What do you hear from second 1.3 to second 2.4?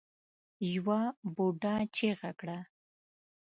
بوډا چيغه